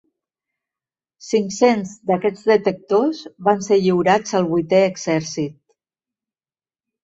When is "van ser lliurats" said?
3.51-4.37